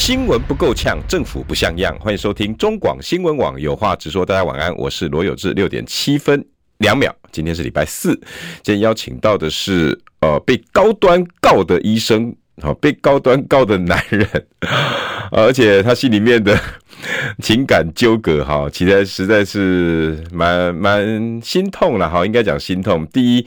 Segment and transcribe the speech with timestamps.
[0.00, 1.94] 新闻不够呛，政府不像样。
[2.00, 4.24] 欢迎收听中广新闻网有话直说。
[4.24, 5.52] 大家晚安，我是罗有志。
[5.52, 6.42] 六点七分
[6.78, 8.14] 两秒，今天是礼拜四。
[8.62, 14.26] 今天邀请到的是呃被高端告的医生，好、被高端告的男人，
[15.32, 16.58] 而且他心里面的
[17.44, 23.06] 情感纠葛哈，其实实在是蛮蛮心痛了哈，应该讲心痛。
[23.08, 23.46] 第一，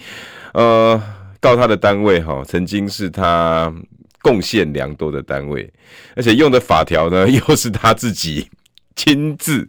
[0.53, 1.01] 呃，
[1.41, 3.73] 告他的单位哈，曾经是他。
[4.23, 5.69] 贡献良多的单位，
[6.15, 8.47] 而且用的法条呢， 又是他自己
[8.95, 9.67] 亲自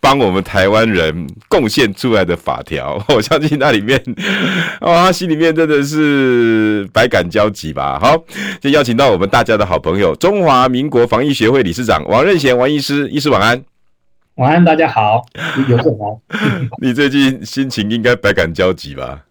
[0.00, 3.04] 帮我们台湾人贡献出来的法条。
[3.10, 4.00] 我相信那里面，
[4.80, 7.98] 哦，他心里面真的是百感交集吧。
[7.98, 8.16] 好，
[8.60, 13.64] 就邀请到我们大家的好朋友，中华民国防疫学会理事长王任贤王医师，医师晚安。
[14.36, 15.26] 晚安，大家好，
[15.68, 16.20] 有事吗？
[16.80, 19.24] 你最近心情应该百感交集吧？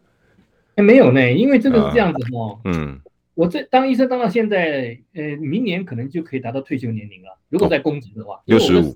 [0.76, 2.60] 哎、欸，没有呢，因为这个是这样子哦。
[2.66, 3.00] 嗯。
[3.36, 7.38] 我这当医生当到现在，呃，明年可能就可以达到退休年龄了。
[7.50, 8.96] 如果在公职的话，六十五，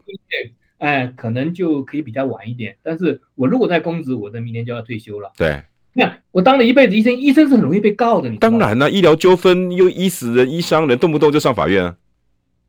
[0.78, 2.78] 哎，可能就可以比较晚一点。
[2.82, 5.30] 但是我如果在公职，我的明年就要退休了。
[5.38, 8.30] 对，那我当了一辈子医生，医生是很容易被告的。
[8.30, 11.98] 你当然了，医疗纠纷又医死人、医伤人，动不动就上法院啊。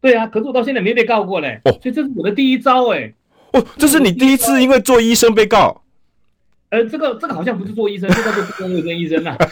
[0.01, 1.61] 对啊，可是我到现在没被告过嘞。
[1.65, 3.15] 哦，所以这是我的第一招哎。
[3.53, 5.85] 哦，这是你第一次因为做医生被告。
[6.71, 9.37] 呃，这个这个好像不是做医生，这叫做公共卫生医生呐。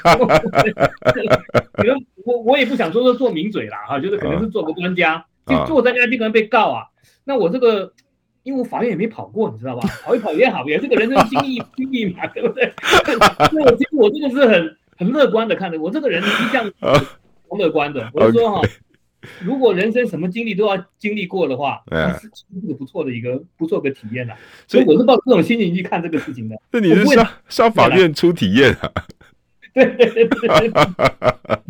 [1.72, 6.84] 可能我我也不想说说做名嘴啦，哈，就是可能是做个专家，就做专家就可能被告啊。
[7.24, 7.92] 那我这个，
[8.44, 9.88] 因为我法院也没跑过，你知道吧？
[10.04, 12.72] 跑一跑也好，也是个人生经历经历嘛，对不对？
[13.50, 16.64] 所以我其实我这个是很很乐观的看的，我这个人一向
[17.48, 18.08] 很乐观的。
[18.12, 18.62] 我就说哈。
[19.44, 22.30] 如果人生什么经历都要经历过的话，嗯，是
[22.62, 24.32] 一个不错的一个不错的体验呐。
[24.66, 26.56] 所以我是抱这种心情去看这个事情的。
[26.70, 28.92] 那你是上上法院出体验啊？
[29.74, 30.72] 对对对对。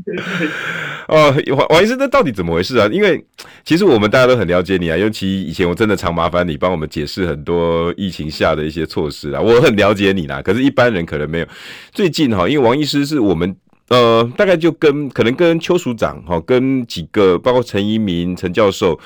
[1.09, 2.87] 哦，王王医生，那到底怎么回事啊？
[2.93, 3.25] 因为
[3.65, 10.43] 其实我们大家都很了解你啊，尤其以前我真的常麻烦你帮我们解释很多疫情下的一些措施啊，我很了解你啦。
[10.43, 11.47] 可是，一般人可能没有。
[11.93, 13.57] 最近哈，因为王医师是我们。
[13.89, 18.99] 呃，大概就跟可能跟邱署长哈，跟几个包括陈一民陈教授，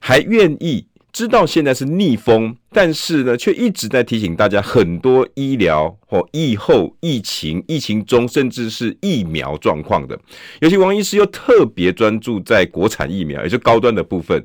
[0.00, 10.18] 还愿意知道现在是逆风，但是呢，却一直在提醒大家很多医疗或疫后疫情、疫情中，甚至是疫苗状况的。
[10.60, 14.44] 尤其王医师又特别专注在国产疫苗，也就高端的部分。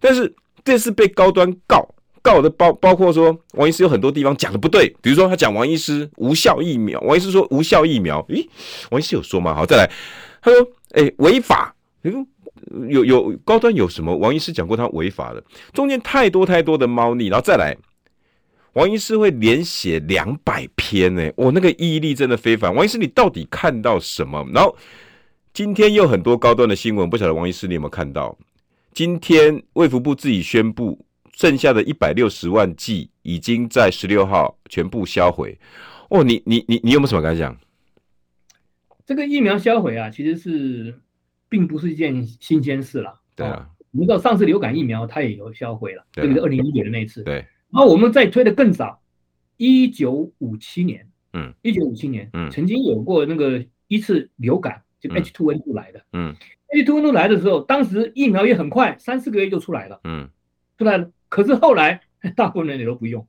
[0.00, 1.94] 但是这次被高端告。
[2.22, 8.46] 告的包包括说，王医师有很多地方讲的不对，比如说他讲王医师无效疫苗，王医师说无效疫苗，咦，
[8.90, 9.54] 王医师有说吗？
[9.54, 9.90] 好，再来，
[10.40, 11.74] 他说，诶，违法，
[12.88, 14.16] 有有高端有什么？
[14.16, 15.42] 王医师讲过他违法的，
[15.72, 17.76] 中间太多太多的猫腻，然后再来，
[18.74, 22.74] 王医师会连写两百篇，诶，我那个毅力真的非凡。
[22.74, 24.46] 王医师，你到底看到什么？
[24.52, 24.76] 然后
[25.52, 28.36] 今天又很多高端的新闻，不晓得王医师你有没有看到？
[28.92, 30.98] 今天卫福部自己宣布。
[31.38, 35.56] 剩下的一百六十万剂已经在十六号全部销毁。
[36.10, 37.56] 哦，你你你你有没有什么感想？
[39.06, 40.98] 这个疫苗销毁啊，其实是
[41.48, 43.20] 并不是一件新鲜事了。
[43.36, 47.22] 对啊，你知道上次流感疫苗它也有销毁了，这个是二零一九的那一次。
[47.22, 47.34] 对，
[47.70, 49.00] 然后我们再推的更早，
[49.58, 56.34] 一九五七年，嗯，一九五七年，嗯，曾经有过那个一次流感，就 H2N2 来的，嗯
[56.74, 60.28] ，H2N2 来的时候，当时疫苗也很快，三四个月就出来了，嗯，
[60.76, 61.08] 出来了。
[61.28, 62.00] 可是后来，
[62.36, 63.26] 大部分人也都不用，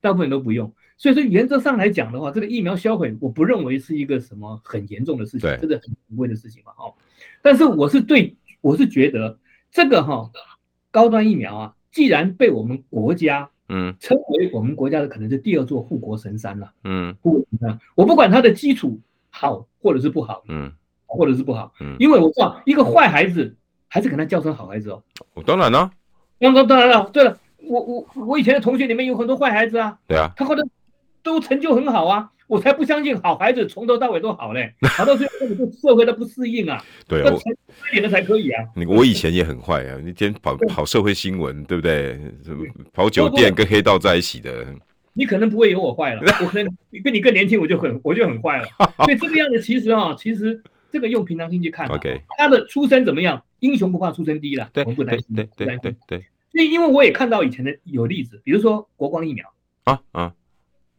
[0.00, 0.72] 大部分人都不用。
[0.98, 6.72] 所以说，原则上来讲的话，这个疫苗销毁，我不认为是一个什么很严重的事情，真的很无谓的事情嘛。
[6.78, 6.94] 哦，
[7.42, 9.36] 但是我是对，我是觉得
[9.72, 10.30] 这个哈
[10.92, 20.72] 高端疫苗啊，既然被我们国家嗯称为我们国家的可能是第二座护国神山了，嗯，护国神山，我不管它的基础好或者是不好，嗯，
[21.06, 23.56] 或者是不好，嗯，因为我知道一个坏孩子
[23.88, 25.02] 还是可能叫成好孩子哦。
[25.34, 25.90] 我当然了。
[26.42, 30.62] 当当当然了，对了，我我我以前的同学里面有很多坏孩子啊，对啊，他后来
[31.22, 37.40] 都成就很好啊，我才不相信好孩子从头到尾都好嘞， 好到最后根本就社会的不适应啊，对，我
[37.90, 38.64] 一点的才可以啊。
[38.74, 42.18] 你我以前也很坏啊，你天天跑跑社会新闻，对不对？
[42.92, 44.66] 跑酒店跟黑道在一起的。
[45.14, 46.66] 你可能不会有我坏了，我可能
[47.04, 48.66] 跟你更年轻，我就很我就很坏了。
[49.04, 50.60] 所以这个样子其实啊，其实
[50.90, 53.40] 这个用平常心去看，OK，他的出身怎么样？
[53.60, 56.20] 英雄不怕出身低了，我们不担心，对对对对。
[56.52, 59.52] 因因为我也看到以前的有例子，比如说国光疫苗。
[59.84, 60.34] 啊啊，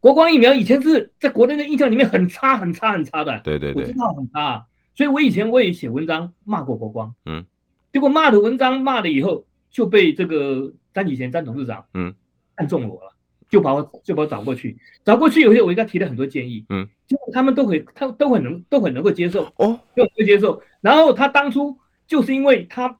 [0.02, 7.46] 国光疫苗以前是在国内的印象里面很差很差很差的，对对对，我知道很差，所以我以前我也写文章骂过国光，嗯，
[7.94, 12.14] 结果骂的文章骂了以后就被这个詹启贤詹董事长，嗯，
[12.58, 13.14] 看中了我了，
[13.48, 22.98] 就把我就把我找过去，找过去以后我给他提了很多建议，嗯，结果他们都很他都很能都很能够接受，哦，都会接受，然后他当初就是因为他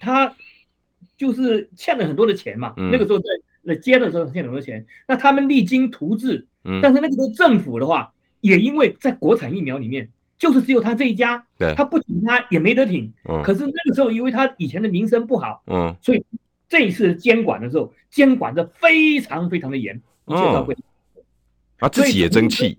[0.00, 0.34] 他
[1.16, 3.26] 就是欠了很多的钱嘛，嗯、那个时候在。
[3.68, 10.08] 那接的时候欠很多钱，那他们励精图治，嗯，但是那个时候政府的话，也因为在国产疫苗里面，
[10.38, 16.24] 就是只有他这一家，对，他不挺他也没得挺，嗯，可是那个时候因为他以前的名声不好，嗯，所以
[16.68, 20.36] 这一次监管的时候，监管的非常非常的严，嗯，
[21.80, 22.78] 啊，自己也争气，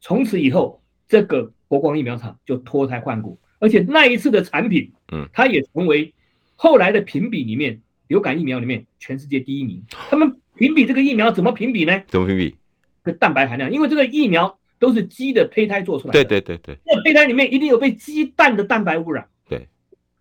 [0.00, 6.14] 从此以后，这个国光疫苗厂就脱胎换骨，而且那一次的产品，嗯，它也成为
[6.64, 7.80] 后来的评比里面。
[8.06, 12.02] 流感疫苗里面全世界第一名，他们评比这个疫苗怎么评比呢？
[12.06, 12.54] 怎么评比？
[13.02, 16.22] 个蛋白含量，因为这个疫苗都是鸡的胚胎做出来的。
[16.22, 19.26] 对对对对，那胚胎里面一定有被鸡蛋的蛋白污染。
[19.48, 19.66] 对，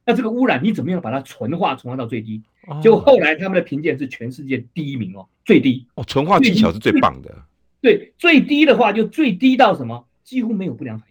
[0.06, 2.42] 那这个污染你怎么样把它纯化，纯化到最低？
[2.82, 7.36] 就后来他们的评鉴是全世界第一名哦，最低哦，纯化技巧是最棒的。
[7.82, 10.08] 对，最低的话就最低到什么？
[10.24, 11.10] 几乎没有不良反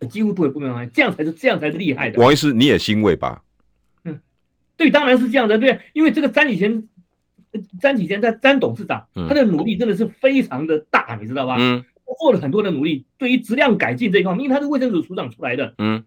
[0.00, 2.22] 应，几乎不会不良反应，这样才是这样才是厉害的。
[2.22, 3.42] 王医师，你也欣慰吧？
[4.76, 6.88] 对，当然是这样的，对，因为这个詹启贤，
[7.80, 11.56] 詹启贤在詹董事长，他的努力真的是非常的大，你知道吧？
[11.58, 11.84] 嗯，
[12.20, 16.02] 做了很多的努力，对于质量改进这一方面，因为他是卫生署署长出来的，嗯，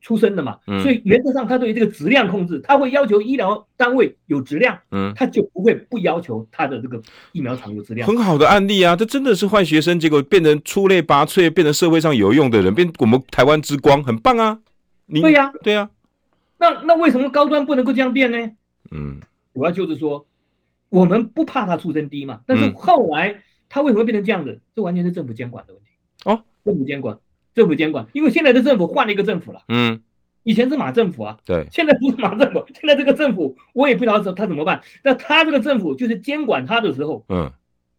[0.00, 7.00] 出身的嘛，所以原则上他对于这个质量控制，他会要求医疗单位有质量，嗯，他就不会不要求他的这个
[7.32, 8.06] 疫苗厂有质量。
[8.08, 14.58] 很好的案例啊，这真的是坏学生，结果变成出类拔萃，变成社会上有用的人，变我们台湾之光，很棒啊！
[15.06, 15.90] 你对呀，对呀。
[16.58, 18.50] 那那为什么高端不能够这样变呢？
[18.90, 19.20] 嗯，
[19.54, 20.26] 主要就是说，
[20.88, 22.40] 我们不怕他出身低嘛。
[22.46, 24.60] 但是后来他为什么变成这样子？
[24.74, 25.90] 这完全是政府监管的问题。
[26.24, 27.18] 哦，政府监管，
[27.54, 29.62] 政府监管，因为现在的政府换了一个政府了。
[29.68, 30.02] 嗯，
[30.42, 31.38] 以前是马政府啊。
[31.44, 34.82] 对，现在不是马政府， 现在这个政府我也不知道他怎么办。
[35.04, 37.52] 那他这个政府就是监管他的时候，嗯，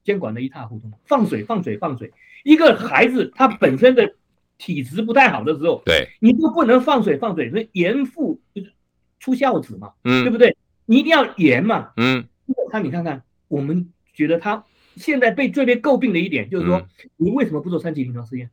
[0.03, 2.11] 监管的一塌糊涂，放水放水放水。
[2.43, 4.15] 一个孩子他本身的。
[4.59, 8.73] 体质不太好的时候，对，你就不能放水放水，所以严父就是
[9.17, 10.55] 出孝子嘛，嗯，对不对？
[10.85, 12.27] 你一定要严嘛，嗯。
[12.71, 14.63] 那你看看，我们觉得他
[14.97, 18.49] 现在被最被诟病的一点就是说，嗯、你为什么不做三级临床试验？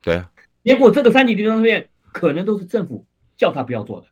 [0.00, 0.32] 对啊，
[0.64, 3.04] 结果这个三级临床试验可能都是政府
[3.36, 4.06] 叫他不要做的。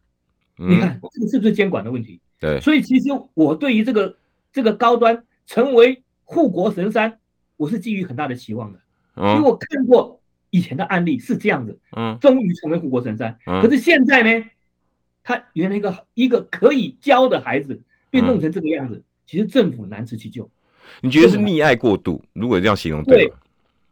[0.58, 2.20] 嗯、你看这个是不是监管的问题？
[2.38, 4.16] 对，所以其实我对于这个
[4.52, 7.18] 这个高端成为护国神山，
[7.56, 8.80] 我是寄予很大的期望的，
[9.16, 10.20] 因为我看过。
[10.54, 13.36] 以前的案例是这样子，嗯，终于成为护国神山。
[13.44, 14.46] 嗯，可是现在呢，
[15.24, 20.48] 他原来一个一个可以教的孩子，被弄成这个样子，其实政府难辞其咎。
[21.00, 22.22] 你觉得是溺爱过度？
[22.34, 23.26] 如果这样形容对，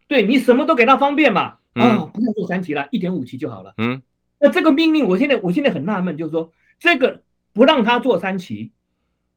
[0.06, 3.74] 对，对你什么都给他方便嘛，啊，不用做三期了，一点五期就好了。
[3.78, 4.00] 嗯，
[4.38, 7.22] 那这个命令，我现在我现在很纳闷，就是说这个
[7.52, 8.70] 不让他做三期，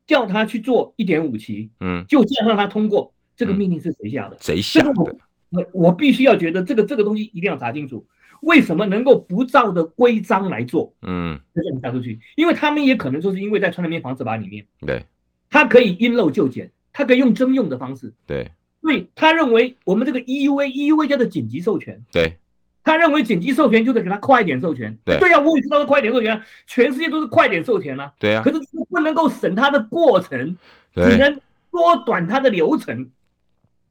[0.05, 4.37] 叫他去做一点五期，嗯，就这样让他通过，这个命令是谁下的？
[4.39, 5.17] 谁下的？
[5.49, 8.05] 我我必须要觉得这个这个东西一定要查清楚，
[8.41, 10.93] 为什么能够不照着规章来做？
[11.01, 15.05] 嗯，就这样下出去，因为他们也可能就是因为在传染病防治法里面，对，
[15.49, 22.37] 他可以因陋就简，他可以用征用的方式，对，所以他认为我们这个 EUA EUA 叫做紧急授权，对，
[22.83, 28.59] 他认为紧急授权就得给他快一点授权，对，对呀，我也知道是快一点授权，全世界都是快点授权啊，对呀，可是
[28.89, 30.57] 不能够省他的过程，
[30.93, 31.39] 只能
[31.71, 33.09] 缩短它的流程。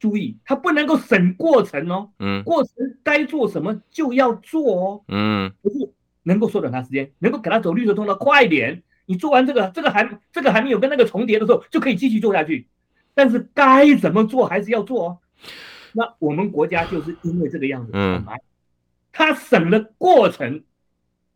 [0.04, 5.90] 注意，他不能够省过程哦，嗯，过程该做什么就要做哦，嗯，不是
[6.24, 8.82] 能够缩短他时间，能够给他走绿色通道快一点。
[9.06, 12.66] 你做完这个，这个还这个还没有跟那个重叠的时候，就可以继续做下去。
[13.14, 15.18] 但是该怎么做还是要做哦。
[15.92, 18.22] 那我们国家就是因为这个样子，嗯，
[19.10, 20.64] 他省了过程，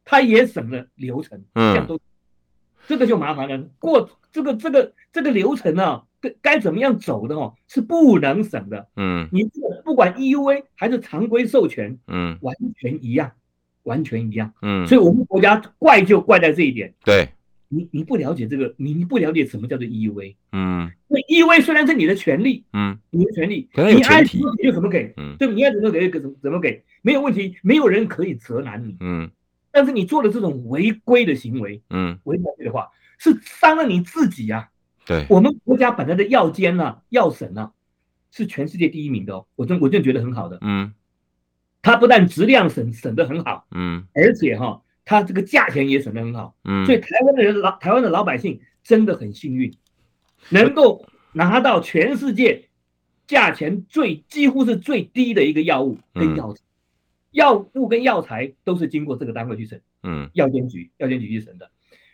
[0.05, 1.99] 他也省了流程，嗯，这样都，
[2.87, 3.67] 这个就麻烦了。
[3.79, 6.05] 过这个这个这个流程啊。
[6.21, 8.89] 该该怎么样走的哦，是不能省的。
[8.97, 13.33] 嗯，你这个不管 EUA 还是常规授权，嗯，完全一样，
[13.85, 14.53] 完全一样。
[14.63, 16.93] 嗯，所以我们国家怪就怪在这一点。
[17.05, 17.29] 对，
[17.69, 20.35] 你你不了解这个，你你不了解什么叫做 EUA。
[20.53, 25.55] 嗯，那 EUA 虽然是你的权利，嗯，你的权利，你爱怎么给就怎么给，嗯，对不？
[25.55, 28.97] 你爱怎么给就怎怎么给，没有问题，没有人可以责难你。
[29.01, 29.31] 嗯，
[29.71, 34.69] 但是你做了这种违规的行为，嗯，违规的话，是伤了你自己呀。
[35.09, 37.73] 对，我们国家本来的药监呢，药审呢，
[38.31, 40.59] 是全世界第一名的哦，我真我真觉得很好的。
[40.61, 40.93] 嗯，
[41.81, 49.75] 它不但质量审审得很好，嗯，而且哈，它这个价钱也审得很好，嗯，所以台湾的人老台湾的老百姓真的很幸运，
[50.51, 52.69] 能够拿到全世界
[53.27, 56.63] 价钱最几乎是最低的一个药物跟药材，
[57.31, 61.71] 药物跟药材都是经过这个单位去审，嗯，药监局药监局去审的。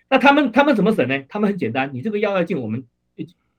[0.08, 1.25] 那他们他们怎么审呢？
[1.28, 2.84] 他们很简单，你这个药要进我们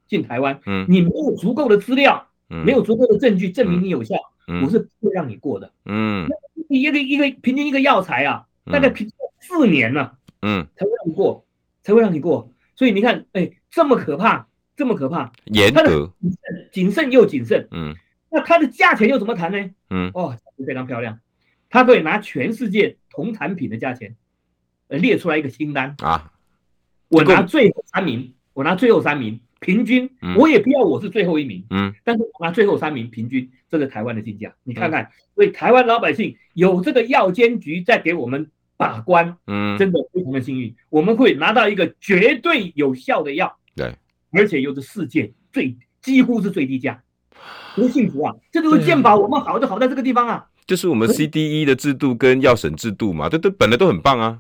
[0.07, 4.15] 进台湾，嗯，你没有足够的资料，嗯，没有足够的证据证明你有效，
[4.47, 6.27] 嗯，我是不会让你过的，嗯，
[6.69, 10.11] 那一个一个平均一个药材啊，大概平均四年呢，
[10.43, 11.43] 嗯，才会让你过，
[11.81, 12.51] 才会让你过。
[12.75, 14.47] 所以你看，哎，这么可怕，
[14.77, 16.13] 这么可怕，严格，
[16.71, 17.95] 谨慎又谨慎，嗯，
[18.29, 19.71] 那它的价钱又怎么谈呢？
[19.89, 21.19] 嗯，哦，非常漂亮，
[21.69, 24.15] 它可以拿全世界同产品的价钱，
[24.89, 25.95] 呃，列出来一个清单。
[25.99, 26.31] 啊。
[27.09, 43.93] 我拿最后三名，我拿最后三名平均，我也不要我是最后一名，嗯，但是我拿最后三名平均，这是台湾的进价，你看看，所以台湾老百姓有这个药监局在给我们把关，嗯，真的非常的幸运，我们会拿到一个绝对有效的药，对，
[44.31, 47.01] 而且又是世界最几乎是最低价，
[47.75, 48.35] 多幸福啊！
[48.51, 54.39] 这都是健保，我们好就好在这个地方啊，就是我们 CDE 的制度跟药审制度嘛，这都本来都很棒啊，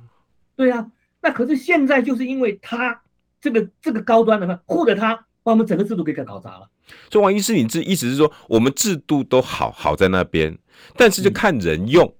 [0.55, 0.87] 对啊。
[1.25, 3.01] 那可是现在就是因为他
[3.41, 6.69] 这个这个高端的嘛，护着他把我们整个制度给搞搞砸了。
[7.09, 10.55] 所以王医师，你这意思是说，我们制度都好好在那边，
[10.95, 12.13] 但是就看人用，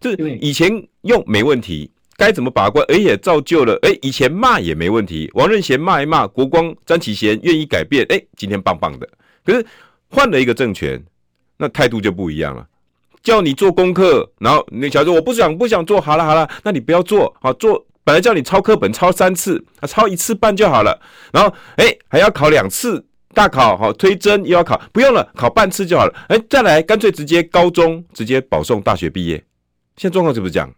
[0.00, 9.06] 就是以前用没问题，该怎么把关，而且造就了，哎，以前骂也没问题，王任贤骂一骂，国光张启贤愿意改变，哎，今天棒棒的。
[9.44, 9.66] 可是
[10.08, 11.04] 换了一个政权，
[11.58, 12.66] 那态度就不一样了，
[13.22, 17.86] 叫你做功课，然后你假如说我不想不想做，好了好了，那你不要做，好做。
[18.06, 20.96] 本来叫你抄课本抄三次，啊，抄一次半就好了。
[21.32, 26.14] 然后，哎，还要考两次大考，好推甄又要考，不用了，考半次就好了。
[26.28, 29.44] 哎，再来，干脆直接高中直接保送大学毕业。
[29.96, 30.72] 现在状况是不是这样？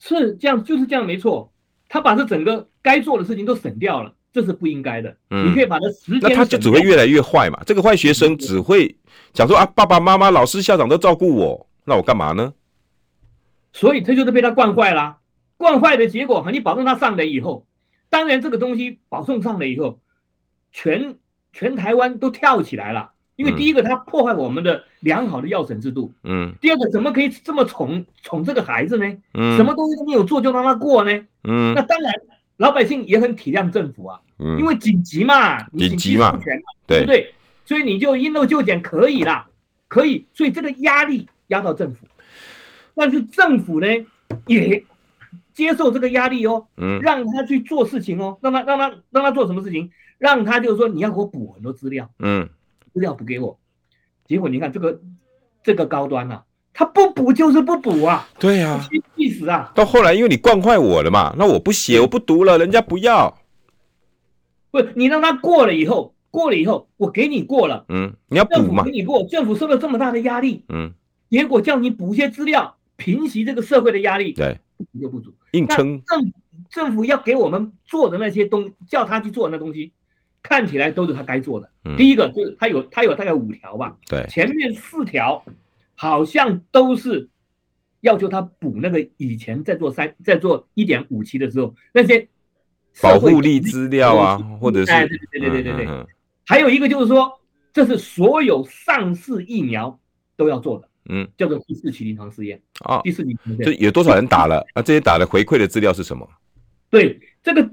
[0.00, 1.52] 是这样，就是这样，没错。
[1.88, 5.16] 他把这整个该做的事情都省掉了，这是不应该的。
[5.30, 7.62] 嗯，你可以把它时间，那他就只会越来越坏嘛。
[7.64, 8.92] 这个坏学生只会
[9.32, 12.52] 讲说啊，爸爸妈妈、老师、校长都照顾我，那我干嘛呢？
[13.72, 15.18] 所以这就是被他惯坏了。
[15.64, 17.66] 惯坏的结果哈，你保证他上来以后，
[18.10, 19.98] 当然这个东西保送上来以后，
[20.72, 21.16] 全
[21.54, 23.12] 全台湾都跳起来了。
[23.36, 26.52] 因为第一个，他破坏我们的良好的药审制度，嗯。
[26.60, 29.06] 第二个，怎么可以这么宠宠这个孩子呢？
[29.32, 29.56] 嗯。
[29.56, 31.10] 什么东西都没有做就让他过呢？
[31.44, 31.72] 嗯。
[31.74, 32.12] 那当然，
[32.58, 34.58] 老百姓也很体谅政府啊，嗯。
[34.58, 36.38] 因为紧急嘛，紧急嘛，
[36.86, 37.32] 对不对？
[37.64, 39.48] 所以你就因陋就简可以啦，
[39.88, 40.26] 可以。
[40.34, 42.06] 所以这个压力压到政府，
[42.94, 43.86] 但是政府呢
[44.46, 44.84] 也。
[45.54, 52.48] 接受这个压力哦，嗯，让他去做事情哦，让他让他让他做什么事情，让他就是说你要给我补很多资料，嗯，
[52.92, 53.58] 资料补给我，
[54.26, 55.00] 结果你看这个
[55.62, 56.42] 这个高端呐、啊，
[56.72, 63.38] 他不补就是不补啊，对呀、啊，意思啊，到后来因为你惯坏我了嘛，那我不写我不读了，人家不要，
[64.72, 70.92] 不，你让他过了以后，过了以后我给你过了，嗯，你要补嘛，给你过，政府受了这么大的压力，嗯，
[71.30, 74.58] 结果叫你补些资料，平息这个社会的压力，对。
[74.76, 76.02] 不足就不足，硬撑。
[76.04, 76.32] 政
[76.68, 79.92] 政府要给我们做的那些东，叫他去做那东西，
[80.42, 81.70] 看起来都是他该做的。
[81.84, 85.44] 嗯、第一个就是他有他有大概五条吧，对，前面四条
[85.94, 87.28] 好像都是
[88.00, 92.26] 要求他补那个以前在做三在做一点五期的时候那些
[93.00, 96.06] 保护力资料啊，或者是对对对对对对对，嗯嗯，
[96.44, 97.40] 还有一个就是说，
[97.72, 100.00] 这是所有上市疫苗
[100.36, 100.88] 都要做的。
[101.10, 104.80] 嗯，叫做第四期临床试验啊，第四期就有多少人打了 啊？
[104.80, 106.26] 这些打了回馈的资料是什么？
[106.88, 107.70] 对，这个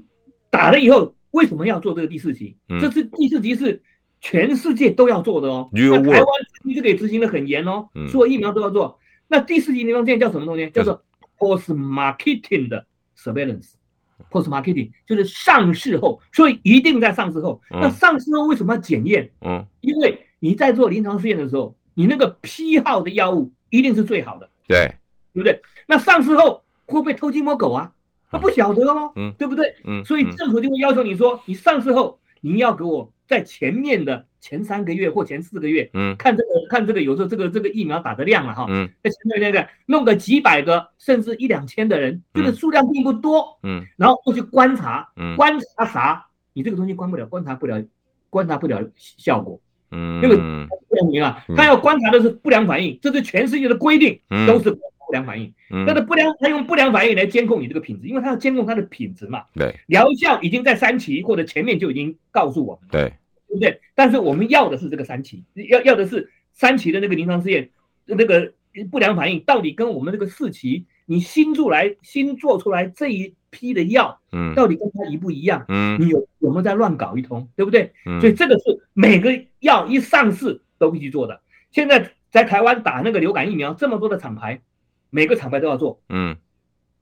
[0.50, 2.56] 打了以后为什么要做这个第四期？
[2.68, 3.82] 嗯、这是第四期是
[4.20, 5.70] 全世界都要做的哦。
[5.72, 6.26] 那台湾
[6.62, 8.86] 你这个也执行的很严哦，所有疫苗都要做。
[8.86, 10.68] 嗯、那第四期临床试验叫什么东西？
[10.68, 11.02] 叫做
[11.38, 12.84] post marketing 的
[13.16, 17.62] surveillance，post marketing 就是上市后，所以一定在上市后。
[17.70, 19.30] 嗯、那上市后为什么要检验？
[19.40, 21.74] 嗯，因为你在做临床试验的时候。
[21.94, 24.94] 你那个批号的药物一定是最好的，对，
[25.32, 25.60] 对不对？
[25.86, 27.92] 那上市后会不会偷鸡摸狗啊？
[28.30, 29.74] 他不晓得哦，嗯，对不对？
[29.84, 46.26] 嗯，所以政府就会要求你说，你上市后你要给我在前面的前三个月或前四个月，嗯，看这个看这个有时候这个这个疫苗打的量了哈，嗯，在前面那个弄个几百个甚至一两千的人，这个数量并不多，嗯，然后过去观察，嗯，观察啥？
[46.54, 47.82] 你这个东西观不了，观察不了，
[48.30, 49.60] 观察不了效果。
[49.92, 55.52] 嗯，这个不良反应啊，他要观察的是不良反应，这是全世界的规定，都是不良反应。
[55.86, 59.44] 但是不良，他用不良反应来监控你这个品质，因为他要监控它的品质嘛。
[59.54, 63.12] 对，疗效已经在三期或者前面就已经告诉我们，对，
[63.48, 63.80] 对不对？
[63.94, 67.70] 但是我们要的是这个三期，要要的是三期的那个临床试验，
[68.04, 68.52] 那个
[68.90, 75.64] 不良反应到底跟我们这个四期你新出来新做出来这一批的药，嗯，到底跟它一不一样？
[75.68, 77.92] 嗯，你有有没有在乱搞一通，对不对？
[78.06, 81.40] 嗯，所以这个是每个药一上市都必须做的。
[81.70, 84.62] 现在在台湾打那个流感疫苗，这么多的厂牌，
[85.10, 86.00] 每个厂牌都要做。
[86.08, 86.36] 嗯，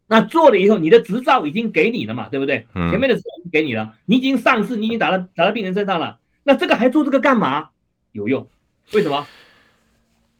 [0.06, 2.66] 那做了以后，你的执照已经给你了嘛，对不对？
[2.74, 6.18] 嗯，前面的执照已经给你了，你已经上市，你已经打到打到病人身上了。
[6.42, 7.70] 那这个还做这个干嘛？
[8.12, 8.48] 有用？
[8.92, 9.26] 为什么？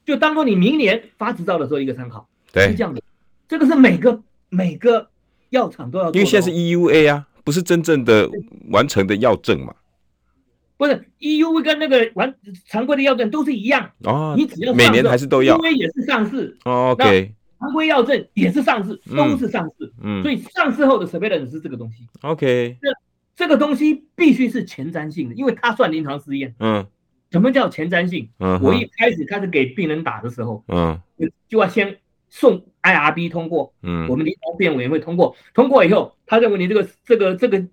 [0.05, 2.27] 就当做你明年发执照的时候一个参考。
[2.53, 3.01] 对，是这样的。
[3.47, 5.10] 这个是每个每个
[5.51, 6.11] 药厂都要。
[6.13, 8.29] 因为现在是 EUA 啊，不是真正的
[8.71, 9.75] 完成的药证嘛。
[10.77, 12.35] 不是 EUV 跟那个完
[12.67, 13.91] 常规的药证都是一样。
[14.05, 16.57] 哦，你只要每年还是都要，EUV 也是上市。
[16.65, 22.89] 哦，OK，常规药证也是上市，都是上市，嗯，所以上市后的 surveillance 是这个东西，OK，这
[23.37, 26.87] 这个东西必须是前瞻性的，因为它算临床试验，嗯，
[27.31, 28.31] 什么叫前瞻性？
[28.39, 30.99] 嗯，我一开始开始给病人打的时候，嗯，
[31.47, 31.99] 就要先
[32.31, 37.67] 送 IRB 通过，嗯，我们临床试验委员会通过，通过以后，他认为你这个这个这个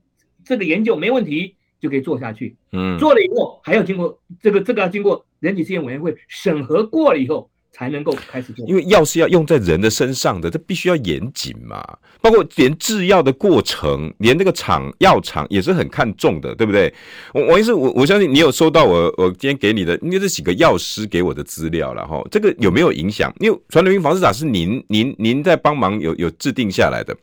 [0.43, 1.55] 这个研究没问题。
[1.79, 8.65] 就可以做下去，嗯，做了以后还要经过这个这个要经过人体试验委员会审核过了以后才能够开始做。
[8.67, 11.85] 因为药是要用在人的身上的，这必须要严谨嘛。
[12.19, 16.91] 包括连制药的过程，连那个厂药厂也是很看重的，对不对？
[17.33, 22.21] 我王医师，我我相信你有收到我我今天给你的，因为这几个药师给我的资料了哈。
[22.31, 23.31] 这个有没有影响？
[23.39, 27.15] 因为传染病防治法是您您您在帮忙有有制定下来的。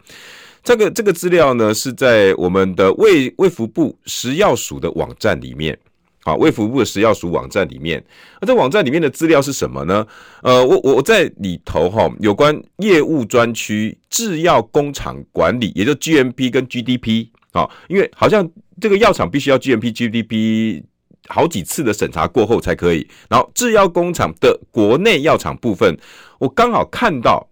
[0.63, 5.79] 这个这个资料呢，是在我们的卫卫福部食药署的网站里面，
[6.25, 8.03] 好，卫福部的食药署网站里面，
[8.41, 10.07] 那这网站里面的资料是什么呢？
[10.43, 18.51] 呃，我我在里头哈，有关业务专区制药工厂管理，也就 GMP 跟 GDP，啊，因为好像
[18.81, 20.83] 这个药厂必须要 GMP、GDP
[21.29, 25.97] 好几次的审查过后才可以，然后制药工厂的国内药厂部分，
[26.39, 27.49] 我刚好看到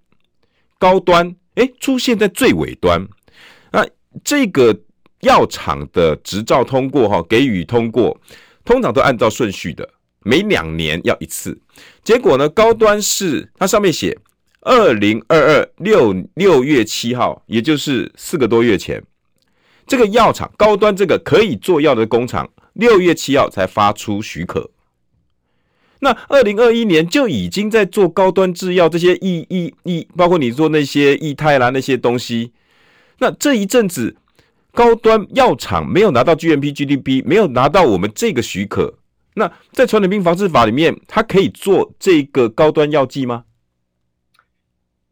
[0.78, 1.36] 高端。
[1.54, 3.06] 哎，出现在最尾端，
[3.72, 3.86] 那
[4.24, 4.74] 这个
[5.20, 8.18] 药厂的执照通过哈，给予通过，
[8.64, 9.88] 通常都按照顺序的，
[10.23, 11.61] 每两年要一次。
[12.04, 14.16] 结果呢，高端是它上面写
[14.61, 19.03] 二零二二六六月七号，也就是四个多月前，
[19.87, 24.70] 这个药厂高端这个可以做药的工厂，六月七号才发出许可。
[25.98, 32.53] 那二零二一年就已经在做高端制药这些异异异，包括你做那些异泰啦那些东西。
[33.18, 34.16] 那这一阵子
[34.72, 38.94] 高端药厂没有拿到 GMP、GDP，没有拿到我们这个许可。
[39.35, 43.44] 那在传染病防治法里面，它可以做这个高端药剂吗？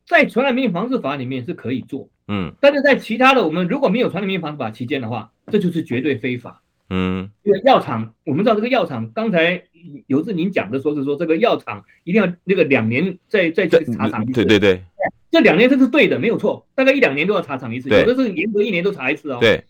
[0.06, 6.60] 在传染病防治法里面是可以做，嗯，但是在其他的我们如果没有传染病防治法期间的话，这就是绝对非法。
[6.90, 9.62] 嗯，因为药厂，我们知道这个药厂，刚才
[10.08, 14.82] 有志您讲的说是说这个药厂一定要那个两年再再去查厂，对对对，
[15.30, 19.38] 这两年这是对的，没有错，大概一两年都要查厂一次，有的是严格一年都查一次哦。
[19.40, 19.64] 对，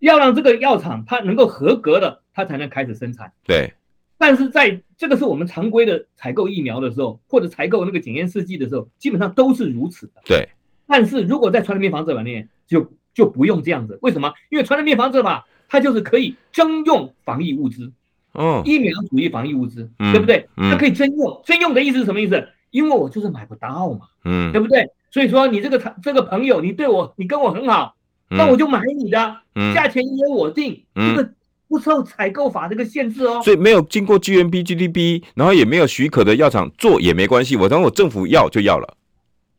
[0.00, 3.32] 要让这个药厂它能够合格的，它才能开始生产。
[3.44, 3.72] 对，
[4.18, 10.22] 但是在这个是我们常规的采购疫苗的时候，或者采购那个检验试剂的时候，基本上都是如此的。
[10.24, 10.48] 对，
[10.86, 14.32] 但是如果在传染病防治法里面，就就不用这样子，为什么？
[14.50, 15.46] 因为传染病防治法。
[15.68, 17.90] 它就是可以征用防疫物资，
[18.32, 20.46] 哦，疫苗主义防疫物资，对不对？
[20.54, 22.46] 它可以征用，征用的意思是什么意思？
[22.72, 24.84] 因为我就是买不到嘛，嗯，对不对？
[25.12, 27.94] 所以说你这个这个朋友，你对我，你跟我很好，
[28.28, 29.36] 那我就买你的，
[29.72, 31.32] 价钱也我定，这个
[31.68, 33.40] 不受采购法这个限制哦。
[33.44, 38.96] 所以没有经过 GMP、GDP，然后也没有许可的药厂做也没关系，我等我政府要就要了。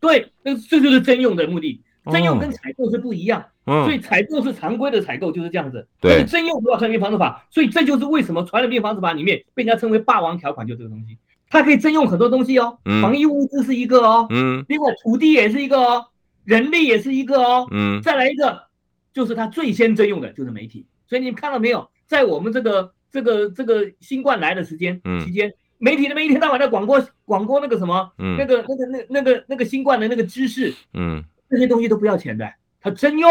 [0.01, 1.81] 对，那这就是征用的目的。
[2.11, 5.87] 征用跟采购是不一样，所以采购是常规的采购就是这样子。
[6.01, 11.17] 对，征用不要传染病防治法，所以这就是为什么传染病防治法里面被人家称为霸王条款，就这个东西，
[11.53, 12.79] 它可以征用很多东西哦。
[13.01, 16.05] 防疫物资是一个哦，嗯，另外土地也是一个哦，
[16.43, 18.63] 人力也是一个哦，嗯，再来一个
[19.13, 20.87] 就是它最先征用的就是媒体。
[21.07, 31.23] 所以你们看到没有，在我们这个这个这个新冠来的时间期间，媒体那边一天到晚在广播广播那个什么，那个那个那那个那个新冠的那个知识，嗯。
[31.49, 33.29] 这些东西都不要钱的，他征用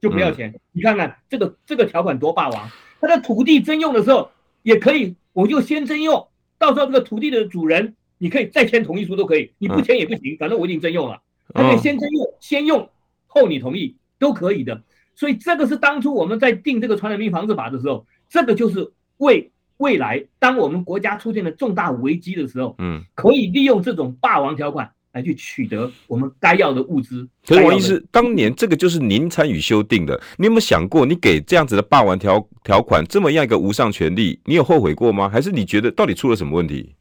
[0.00, 0.48] 就不要钱。
[0.50, 2.70] 嗯、你看看这个这个条款多霸王！
[3.00, 4.30] 他在土地征用的时候
[4.62, 11.20] 也可以，我就先征用，到时候这个土地的主人你可以再签同意书都可以，你不签也不行，反正我已经征用了。
[11.52, 12.88] 他可以先征用，先用
[13.26, 14.82] 后你同意都可以的。
[15.14, 24.93] 所以这个是当初我们在定这个传染病防治法的时候，这个就是为未来当我们国家出现了重大危机的时候，嗯，可以利用这种霸王条款。
[25.14, 27.26] 来去取得我们该要的物资。
[27.46, 35.28] 可是王医师，当年这个就是您参与修订的，你有没有想过，你给这样子的霸王条条款这么样一个无上权利，你有后悔过吗？
[35.28, 36.94] 还是你觉得到底出了什么问题？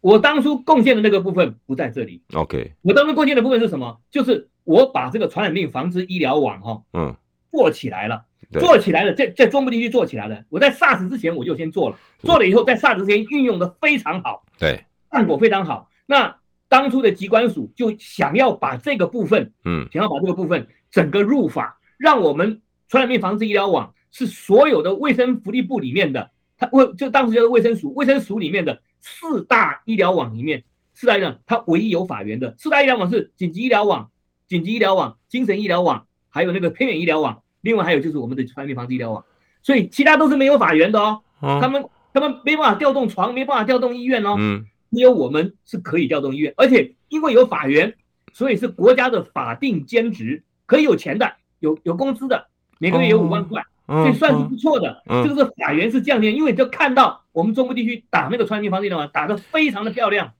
[0.00, 2.22] 我当初贡献的那个部分不在这里。
[2.32, 4.00] OK，我当初贡献的部分是什么？
[4.10, 7.14] 就是我把这个传染病防治医疗网哈，嗯，
[7.50, 8.24] 做起来了。
[8.60, 10.44] 做起来了，在在中部地区做起来了。
[10.50, 15.88] 我在 SARS 之前我就先做了，做了以后在 SARS 之前运用的非常好，对，效果非常好。
[16.04, 16.36] 那
[16.72, 34.10] 当初的疾管署就想要把这个部分，嗯，想要把这个部分整个入法，让我们传染病防治医疗网是所有的卫生福利部里面的，它卫就当时叫做卫生署，卫生署里面的四大医疗网里面，四大呢，它唯一有法源的四大医疗网是紧急医疗网、
[34.48, 39.22] 紧急医疗网、精神医疗网，还有那个偏远医疗网，另外还有就是我们的传染病防治医疗网，
[39.62, 44.64] 所以其他都是没有法源的哦，哦他们他们没办法调动床，没办法调动医院哦，嗯。
[44.92, 47.92] 只有我们是可以调动医院，而且因为有法源，
[48.34, 52.46] 所以是国家的法定兼职，可以有钱的，有有工资的，
[52.78, 55.02] 每个月有五万块，所以算是不错的。
[55.06, 60.30] 这个是法源是这样的，因为就看到我们中部地区打那个传染病防疫的嘛，打得非常的漂亮，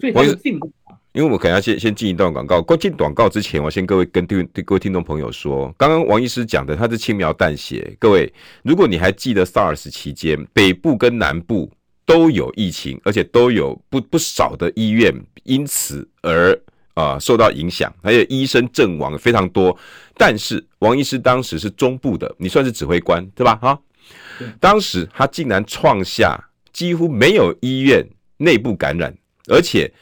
[0.00, 0.72] 所以它是进步。
[1.12, 8.32] 因为我可能要先先进一段广告，关进广告之前，我先各位跟听各位听众朋友说，刚刚王医师讲的他是轻描淡写，各位
[8.64, 11.70] 如果你还记得 SARS 期间北部跟南部。
[12.10, 16.52] 都有疫情，而且都有不不少的医院因此而
[16.94, 19.76] 啊、呃、受到影响，还有医生阵亡非常多。
[20.16, 23.54] 但是王医师当时是中部的，你算是指挥官对吧？
[23.56, 23.78] 哈，
[24.58, 26.36] 当时他竟然创下
[26.72, 28.04] 几乎没有医院
[28.38, 29.92] 内部感染，而且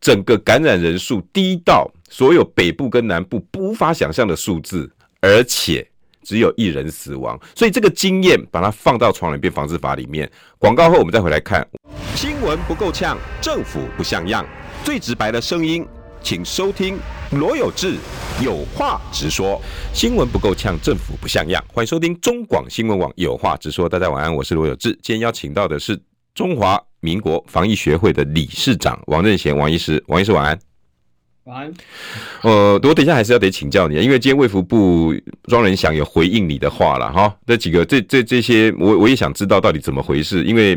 [0.00, 4.88] 整个感染人数低到所有北部跟南部无法想象的数字，
[5.20, 5.86] 而且。
[6.26, 10.28] 只有一人死亡，所以这个经验把它放到传染病防治法里面。
[10.58, 11.64] 广告后我们再回来看。
[12.16, 14.44] 新闻不够呛，政府不像样，
[14.82, 15.86] 最直白的声音，
[16.20, 16.98] 请收听
[17.30, 17.94] 罗有志
[18.42, 19.62] 有话直说。
[19.94, 23.88] 新闻不够呛，政府不像样，欢迎收听中广新闻网有话直说。
[23.88, 24.90] 大家晚安，我是罗有志。
[25.00, 25.96] 今天邀请到的是
[26.34, 30.58] 中华民国防疫学会的理事长王任贤王医师，王医师晚安。
[31.46, 31.72] 晚安。
[32.42, 37.32] 呃，我等一下还是要得请教你，因为今天卫福部庄人祥有回应你的话了哈。
[37.46, 40.76] 那几个这这这些，我我也想知道到底怎么回事，因为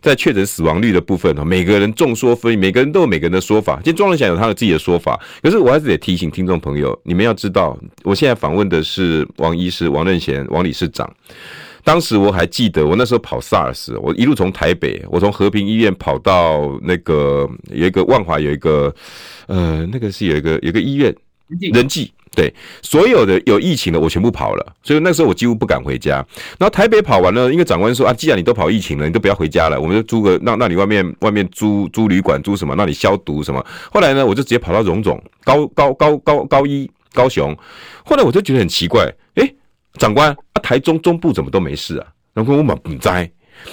[0.00, 3.76] 在确诊死亡率的部分哈，每个人众说纷纭，每个人都有每个人的说法。
[3.76, 11.08] 今天庄人祥有他的自己的说法，可是我还是得提醒听众朋友，你们要知道，我现在访问的是王医师、王任贤、王理事长。
[11.82, 18.94] 当时我还记得，我那时候跑 SARS，我一路从台北，我从和平医院跑到那个有一个万华有一个，
[19.46, 21.14] 呃，那个是有一个有一个医院，
[21.72, 26.24] 仁济，对，所有的有疫情的我全部跑了，所以那时候我几乎不敢回家。
[26.58, 33.64] 然后台北跑完了，因为长官说啊，既然你都跑疫情了，你都不要回家了，我们就租个那那你外面外面租租旅馆租什么，那你消毒什么。
[33.90, 37.56] 后来呢，我就直接跑到荣总高高高高高一高雄，
[38.04, 39.14] 后来我就觉得很奇怪，诶。
[39.94, 42.06] 长官，啊，台中中部怎么都没事啊？
[42.32, 43.30] 然后我们不在，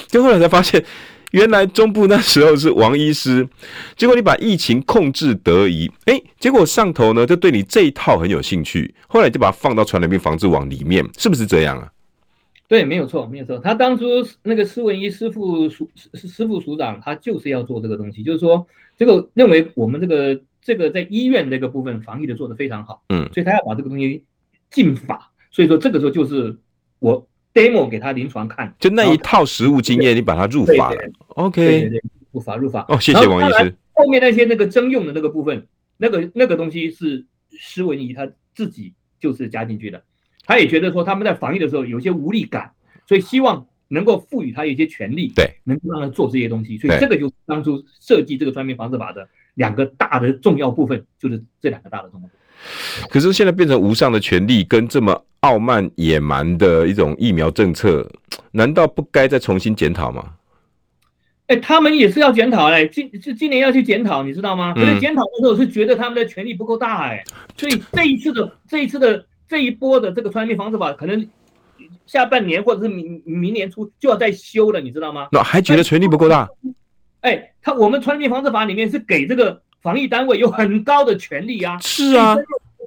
[0.07, 0.83] 就后来才发现，
[1.31, 3.47] 原来中部那时候是王医师，
[3.95, 11.91] 结果你把疫情控制得宜，诶，结果上头呢就对你这一套很有兴趣，后来就把它放到传染病防治网里面，是不是这样啊？
[12.67, 13.59] 对，没有错，没有错。
[13.59, 14.05] 他当初
[14.41, 24.23] 那个施文一师副署师副署长，他就是要做这个东西，就是说这个认为我们这个这个在医院这个部分防疫的做得非常好，嗯，所以他要把这个东西
[24.71, 25.31] 进法。
[25.57, 26.55] 所以说这个时候就是
[26.99, 30.97] 我 demo 给他临床看，就那一套实务经验，你把它入法了。
[31.29, 32.85] OK，对对对，入法入法。
[32.89, 33.75] 哦，谢谢王医师。
[33.93, 35.65] 后面那些那个征用的那个部分，
[35.97, 40.03] 那个那个东西是施文仪他自己就是加进去的。
[40.45, 42.69] 他也觉得说他们在防疫的时候有些无力感，
[43.07, 46.77] 所以希望能够赋予他一些权利，对，能够让他做这些东西。
[46.77, 52.29] 所以这个就是当初设计这个专门防治法的两个大的重要部分，就是这两个大的重要。
[53.09, 58.05] 可是现在变成无上的权利跟这么傲慢野蛮的一种疫苗政策，
[58.51, 60.33] 难道不该再重新检讨吗？
[61.47, 64.73] 哎、欸，他们也是要检讨哎，今是今年要去检讨，你知道吗？
[64.73, 67.23] 可是检讨的时候是觉得他们的权力不够大哎，
[67.55, 71.25] 所以这一次的这一次的这一波的这个传染病防治法，可能
[72.05, 75.29] 下半年或者是明明年初就要再修了，你知道吗？
[75.31, 76.49] 那还觉得权力不够大？
[77.21, 79.61] 哎、欸，他我们传染病防治法里面是给这个。
[79.79, 82.35] 防疫单位有很高的权力啊，是啊，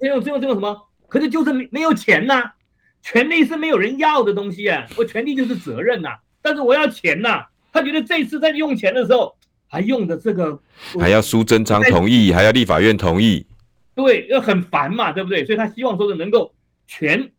[0.00, 0.76] 这种这种这种什么？
[1.10, 2.54] 可是就是没没有钱呐、啊，
[3.02, 9.36] 权力是没有人要的东西啊，我权力就是责任呐、啊，但是我要钱呐、啊，他觉得这次在用钱的时候
[9.68, 10.58] 还用的这个，
[10.98, 13.44] 还要苏贞昌同意，还要立法院同意，
[13.94, 15.44] 对，要很烦嘛，对不对？
[15.44, 16.54] 所以他希望说是能够
[16.86, 17.30] 权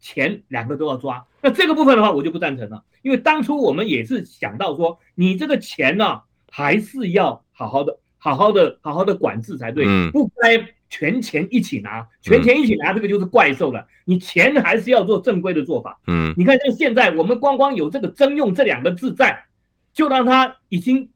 [0.00, 7.96] 钱两个都要抓，那这个部分的话我就不赞成了，因为当初我们也是想到说，你这个钱呢、啊、还是要好好的。
[8.22, 10.58] 好好的，好好的管制才对，不该
[10.90, 13.86] 全钱一起拿，全钱一起拿，这个就是怪兽了。
[14.04, 15.98] 你钱还是要做正规的做法。
[16.08, 19.44] 嗯，你看，像现在我们光光有这个征用这两个字在，
[19.94, 21.08] 就让他已经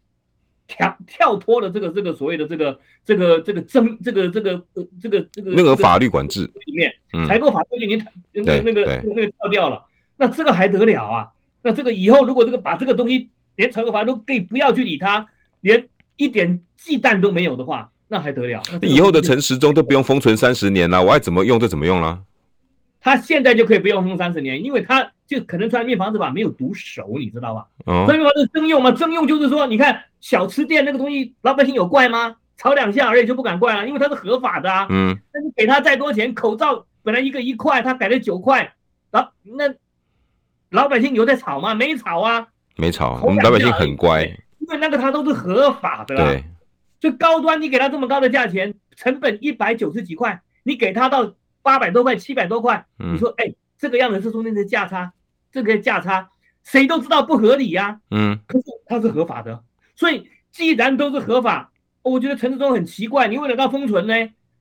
[0.68, 6.94] 跳跳脱了这个这个所谓的这个这个这个征这个这个呃这个这个那个法律管制里面，
[7.26, 9.84] 采购法规已经那个那个那个跳掉了。
[10.16, 11.28] 那这个还得了啊？
[11.62, 15.26] 那这个以后如果这个把这个东西连采购法都可以不要去理它，
[15.60, 18.62] 连一点忌惮都没有的话，那还得了？
[18.82, 22.20] 以后的陈时中都不用封存三十年了，我爱怎么用就怎么用了。
[23.00, 27.66] 他现在就可以不用封三十年，因为他就可能传面房子吧没有读熟，你知道吧？
[27.84, 32.36] 哦，传面房子征用嘛，征用就是说，你看小吃店那个东西，老百姓有怪吗？
[32.56, 34.86] 炒两下而已就不敢怪了，因为它是合法的啊。
[34.88, 35.18] 嗯。
[35.32, 38.72] 那你给他再多钱，口罩本来一个一块，他改了九块，
[39.10, 39.64] 老，那
[40.70, 41.74] 老百姓有在炒吗？
[41.74, 42.46] 没炒啊。
[42.76, 44.22] 没吵，我们老百姓很乖，
[44.60, 46.16] 因为那个他都是合法的。
[46.16, 46.44] 对。
[47.04, 51.34] 就高端，你给他这么高的价钱，成本一百九十几块，你给他到。
[51.64, 55.14] 八百多块，七百多块，你说，哎，这个样子是中间的价差，
[55.50, 56.28] 这个价差，
[56.62, 58.02] 谁都知道不合理呀。
[58.10, 59.64] 嗯，可是它是合法的，
[59.96, 64.14] 所以既然都是合法，我觉得陈志忠很奇怪，你为了要封存呢，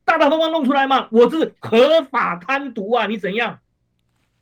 [0.05, 3.59] 大大方方弄出来嘛，我是合法贪渎啊，你怎样？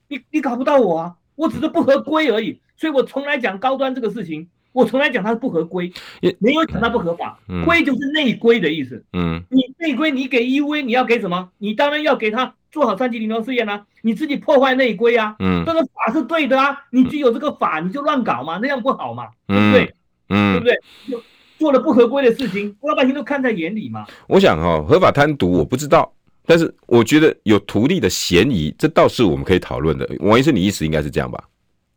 [0.07, 4.47] 你你搞不到我啊，我只是不合规而已，所以我从来讲高端这个事情。
[4.73, 7.37] 我从来讲它是不合规，也没有讲它不合法。
[7.65, 9.03] 规就是内规的意思。
[9.13, 11.49] 嗯，你内规你给 EUV，你要给什么？
[11.57, 13.85] 你当然要给他做好三级临床试验啊。
[14.01, 15.35] 你自己破坏内规啊。
[15.39, 16.77] 嗯，这个法是对的啊。
[16.89, 19.93] 你具有这个法，你就乱搞嘛，那样不好嘛，对不对？
[20.29, 20.75] 嗯，对不对？
[21.09, 21.21] 就
[21.59, 24.05] 做了不合规的事情，老百姓都看在眼里嘛。
[24.27, 26.11] 我想哈，合法贪渎我不知道，
[26.45, 30.09] 但是我觉得有图利的嫌疑，这倒是我们可以讨论的。
[30.21, 31.43] 王医生，你意思应该是这样吧？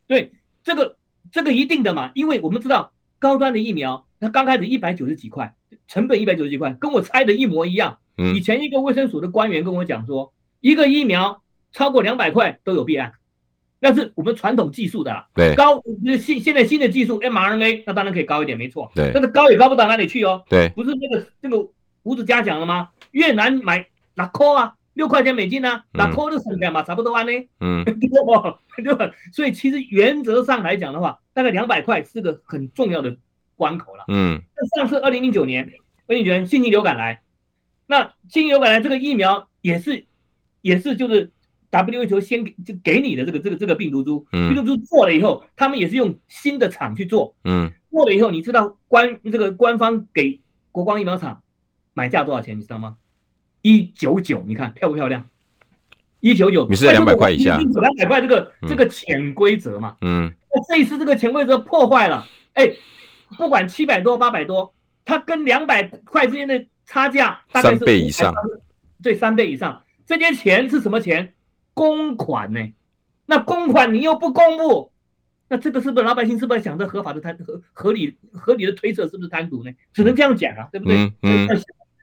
[0.08, 0.32] 对，
[0.64, 0.96] 这个。
[1.34, 5.52] 这个一定的嘛，因为我们知道高端的疫苗，它刚开始一百九十几块，
[5.88, 7.98] 成本一百九十几块，跟我猜的一模一样。
[8.36, 11.42] 以前一个卫生署的官员跟我讲说，一个疫苗
[11.72, 13.14] 超过两百块都有弊案，
[13.80, 15.26] 那是我们传统技术的啦。
[15.34, 15.82] 对，高
[16.20, 18.92] 现现在新的技术 mRNA，那当然可以高一点，没错。
[18.94, 20.44] 对，但是高也高不到哪里去哦。
[20.48, 21.68] 对，不是那个那个
[22.04, 22.90] 胡子嘉讲了吗？
[23.10, 24.74] 越南买哪扣啊？
[24.94, 27.30] 六块钱美金呢、啊，那扣的省钱嘛，差不多啊呢。
[27.60, 28.58] 嗯， 对吧？
[28.76, 29.10] 对吧？
[29.32, 33.16] 所以其实原则上来讲的话，大概两百块是个很重要的
[33.56, 34.04] 关口了。
[34.08, 35.64] 嗯，那上次二零零九年，
[36.06, 37.22] 二零零九年新型流感来，
[37.86, 40.06] 那新型流感来这个疫苗也是
[40.60, 41.30] 也是就是
[41.70, 47.34] WHO 先给就给你的这个这个这个病毒株，病毒株做了以后，他们也是用新的厂去做。
[47.44, 51.42] 嗯，做了以后，你知道官这个官方给国光疫苗厂
[51.94, 52.56] 买价多少钱？
[52.56, 52.96] 你知道吗？
[53.64, 55.26] 一九九，你看漂不漂亮？
[56.20, 57.56] 一九九，你是在两百块以下。
[57.56, 62.78] 两百块这个、嗯、这个潜规则嘛，嗯，那这一次这个潜规则破坏了，哎、欸，
[63.38, 64.74] 不管七百多八百多，
[65.06, 68.34] 它跟两百块之间的差价大概是三倍以上，
[69.02, 69.82] 对，三倍以上。
[70.04, 71.32] 这些钱是什么钱？
[71.72, 72.60] 公款呢？
[73.24, 74.92] 那公款你又不公布，
[75.48, 79.72] 那这个是不是老百姓是不是想着合法的贪合合理合理的推测是不是贪渎呢？
[79.94, 80.96] 只能这样讲啊，对不对？
[80.96, 81.14] 嗯。
[81.22, 81.48] 嗯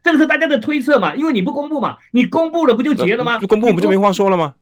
[0.04, 3.38] 这个是大家的推测嘛，因为你不公布嘛，你公布了不就结了吗？
[3.40, 4.56] 不公布我们就没话说了吗？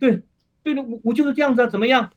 [0.00, 0.22] 对，
[0.62, 2.10] 对的，我我就是这样子啊，怎么样？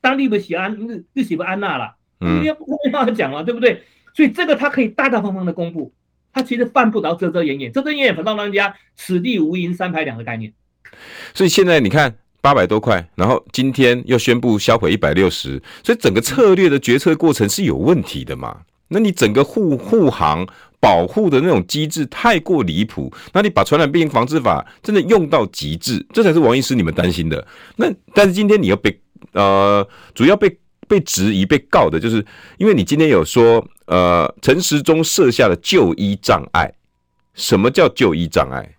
[0.00, 3.82] 当地不喜安，日日喜不安娜了，嗯，没办法讲了，对不对？
[4.14, 5.92] 所以这个他可以大大方方的公布，
[6.32, 10.52] 他其实犯不着遮遮掩掩，遮遮掩掩反倒让人家此地无银三百两的概念。
[11.34, 18.62] 所以现在你看八百多块，然后今天又宣布销毁一百六十，所以整个策略的决策过程是有问题的嘛？
[18.88, 20.46] 那你整个护护航。
[20.80, 27.46] 保护的那种机制太过离谱，那你把传染病防治法真的用到极致，这才是王医师你们担心的。
[27.76, 28.98] 那但是今天你要被
[29.32, 32.24] 呃，主要被被质疑、被告的，就是
[32.56, 36.72] 因为你今天有说呃，陈时中设下的就医障碍。
[37.34, 38.76] 什么叫就医障碍？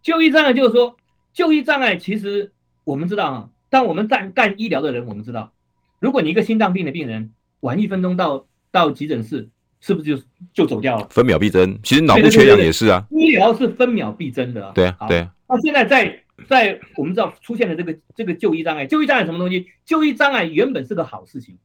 [0.00, 0.96] 就医障碍就是说，
[1.32, 2.52] 就医障碍其实
[2.84, 5.52] 我们知道啊，当我们干干医疗的人，我们知道，
[5.98, 9.48] 如果你一个心脏病的病人晚一分钟到到急诊室。
[9.80, 11.06] 是不是就就走掉了？
[11.10, 13.04] 分秒必争，其实脑部缺氧也是啊。
[13.10, 14.72] 医疗是分秒必争的。
[14.74, 15.32] 对啊，对啊。
[15.48, 19.66] 那现在在在我们知道出现了这个这个就医障碍，就医障碍什么东西？
[19.84, 21.56] 就医障碍原本是个好事情，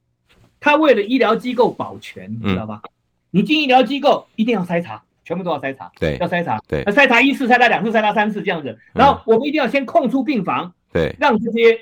[0.59, 2.81] 他为了医疗机构保全，你知道吧？
[2.83, 2.89] 嗯、
[3.31, 8.77] 你进医疗机构一定要筛查，全部都要筛查，对，要筛查，对，筛查一次，筛查两次，筛查三次这样子。
[8.93, 11.77] 然后我们一定要先空出病房，对，让这些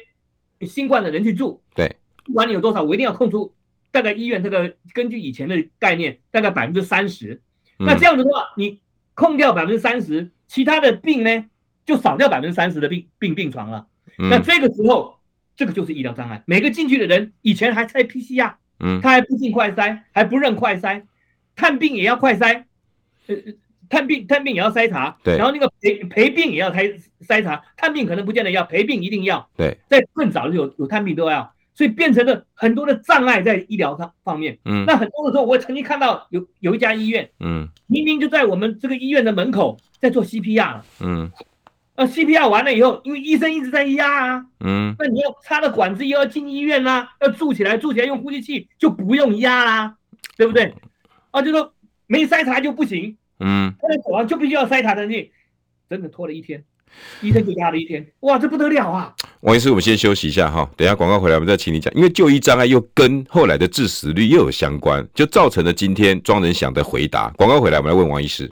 [0.65, 3.53] 新冠的人去住，对，不管你有多少，我一定要空出。
[3.91, 7.41] 大概医院这个根据以前的概念，大概百分之三十。
[7.77, 8.79] 那这样子的话，你
[9.13, 11.45] 空掉百分之三十，其他的病呢，
[11.85, 13.87] 就少掉百分之三十的病病病床了。
[14.17, 15.19] 那这个时候，
[15.55, 16.43] 这个就是医疗障碍。
[16.45, 21.03] 每个进去的人以前还猜 PCR，嗯，他还不进快筛，还不认快筛，
[21.55, 22.63] 探病也要快筛，
[23.27, 23.35] 呃，
[23.89, 31.53] 探病探病也要筛查，对，然后那个陪陪病也要筛筛查，探病可能不见得要，陪病一定要，对，在更早的有有探病都要。
[31.73, 34.57] 所以变成了很多的障碍在医疗上方面。
[34.65, 40.81] 嗯，那很多的时候，我曾经看到有有一家医院，嗯，明明就在我们这个医院的门口在做 CPR。
[40.99, 41.31] 嗯，
[41.95, 49.95] 那 CPR 完了以后，因为医生一直在压啊，嗯，那你要插了管子又要进医院啦、啊，要住起来，住起来用呼吸器就不用压啦，
[50.37, 50.73] 对不对？
[51.31, 51.73] 啊，就说
[52.07, 55.31] 没筛查就不行，嗯，他的死亡就必须要筛查的，你
[55.89, 56.63] 真的拖了一天，
[57.21, 59.13] 医生就压了一天，哇，这不得了啊！
[59.41, 67.29] 王医师，我们先休息一下哈，等一下广告回来我们再请你讲，因为就医障碍又跟后来的致死率又有相关，就造成了今天庄仁祥的回答。
[67.37, 68.51] 广告回来，我们来问王医师。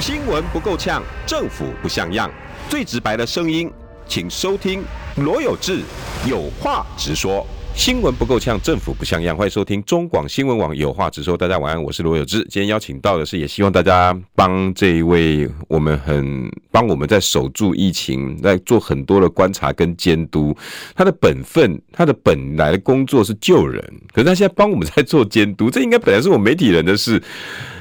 [0.00, 2.30] 新闻不够呛，政府不像样，
[2.68, 3.70] 最直白的声音，
[4.06, 4.82] 请收听
[5.16, 5.80] 罗有志
[6.28, 7.46] 有话直说。
[7.76, 11.36] 新闻不够呛，政府不像样，欢迎收听中广新闻网有话直说。
[11.36, 12.38] 大家晚安，我是罗有志。
[12.48, 20.56] 今天邀请到的是，也希望大家帮这一位我们很帮我们在守住疫情，在做很多的观察跟监督。
[20.96, 27.22] 他的本分，他的本来的工作是救人，可是他现在帮我们在做监督，这应该本来是我媒体人的事。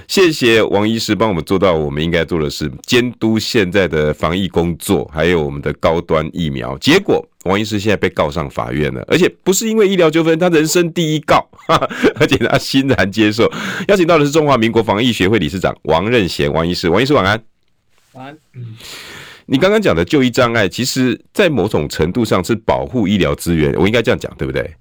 [0.08, 6.78] 谢谢王医师帮我们做到我们应该做的事，监督现在的防疫工作，还有我们的高端疫苗。
[6.78, 11.90] 结果王医师现在被告上法院了，而且不是因为医疗纠纷，他人生第一告，哈 哈，
[12.20, 13.52] 而且他欣然接受。
[13.88, 17.44] 邀请到的是中华民国防疫学会理事长王任贤王医师，王医师晚安。
[18.14, 18.38] 晚安。
[18.54, 18.76] 嗯，
[19.48, 24.76] 你刚刚讲的就医障碍，其实在某种程度上是保护医疗资源，我应该这样讲，对不对？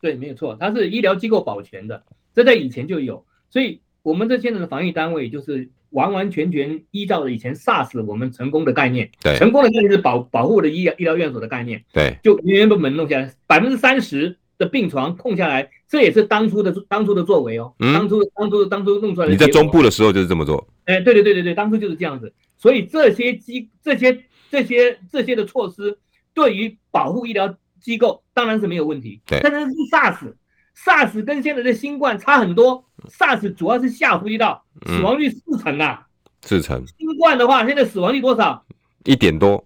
[0.00, 2.02] 对，没有错，它是医疗机构保全的，
[2.34, 3.80] 这在以前就有，所以。
[4.04, 19.32] 我们这现在的防疫单位就是完完全全依照了以前 SARS 我们成功的概念，对，成功的概念是保保护的医疗医疗院所的概念，对，就原原本本弄下来，百分之三十的病床空下来，这也是当初的当初的作为哦，嗯、当初当初当初弄出来的。
[19.32, 20.68] 你在中部的时候就是这么做？
[20.84, 25.98] 哎，对对对对对，当初就是这样子，所以这些机这些这些这些的措施
[26.34, 30.34] 对于保护医疗机构当然是没有问题，对，但是是 SARS。
[30.76, 36.06] SARS 跟现在的新冠差很多，SARS 主要是下呼吸道，死亡率四成啊，
[36.42, 36.84] 四成。
[36.98, 38.64] 新冠的话，现在死亡率多少？
[39.04, 39.64] 一点多，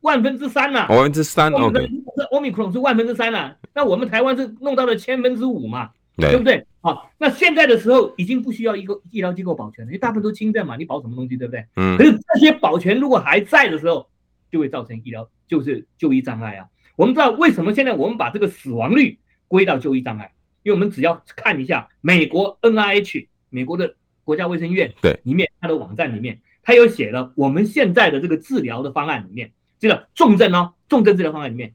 [0.00, 1.52] 万分之三呐，万分之三。
[1.52, 6.66] OK，这 Omicron 是万分之三呐，那我们台湾是弄到了千分之五嘛，对不对？
[6.80, 11.64] 好，那现在的时候已经不需要一个医疗机构保全了，因为大部分都轻症嘛，你保什么东西，对不对？
[11.76, 11.96] 嗯。
[11.96, 14.08] 可是这些保全如果还在的时候，
[14.50, 16.66] 就会造成医疗就是就医障碍啊。
[16.96, 20.32] 我们知道为什么现在我们把这个死亡率归到就医障碍，
[20.62, 31.74] 因为我们只要看一下美国 NIH 美国的国家卫生院对里面，它的网站里面，它有写了我们现在的这个治疗的方案里面，这个重症哦，重症治疗方案里面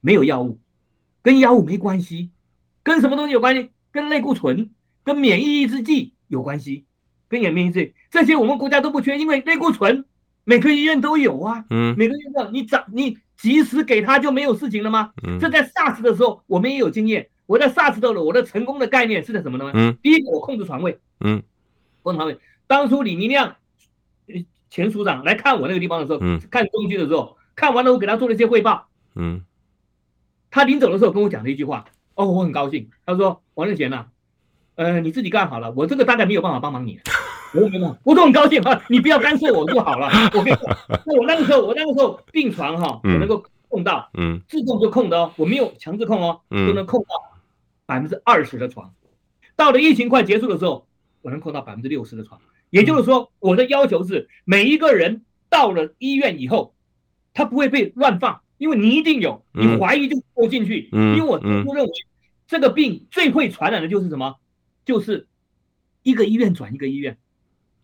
[0.00, 0.58] 没有药物，
[1.22, 2.30] 跟药物没关系，
[2.82, 3.70] 跟什么东西有关系？
[3.92, 4.70] 跟类固醇、
[5.04, 6.84] 跟免疫抑制剂有关系，
[7.28, 10.04] 跟免疫抑制剂这些我们国家都不缺，因为类固醇
[10.44, 13.18] 每个医院都有啊，嗯，每个医院你找你。
[13.42, 15.10] 及时给他就没有事情了吗？
[15.26, 17.28] 嗯，这在 SARS 的时候我们也有经验。
[17.46, 19.68] 我在 SARS 的时候我的成功的概念是在什么呢？
[19.74, 21.42] 嗯，第一个我控制床位，嗯，
[22.04, 22.38] 控制床位。
[22.68, 23.56] 当初李明亮
[24.70, 29.42] 前署长来看我那个地方的时候，嗯，看中区的时候，看完了我给他做了一些汇报，嗯，
[30.48, 32.88] 他临走的时候跟我讲了一句话，哦，我很高兴。
[33.04, 34.06] 他说：“王任贤呐，
[34.76, 37.00] 呃，你自己干好了，我这个大概没有办法帮忙你。”
[37.54, 38.82] 我我都很高兴啊！
[38.88, 40.08] 你不要干涉我就好了。
[40.34, 47.08] 我跟你说，那我那个时候，我那个时候病床哈，我能够控到，嗯，自动就控的哦，我没有强制控哦，都能控到
[47.86, 48.92] 百分之二十的床。
[49.54, 50.86] 到了疫情快结束的时候，
[51.20, 52.40] 我能控到百分之六十的床。
[52.70, 56.74] 也就是说，我的要求是，每一个人到了医院以后，
[57.34, 60.88] 他不会被乱放，因为你一定有，你怀疑就拖进去。
[60.90, 61.32] 因为我
[61.66, 61.90] 我认为，
[62.46, 64.36] 这个病最会传染的就是什么？
[64.86, 65.28] 就是
[66.02, 67.18] 一个医院转一个医院。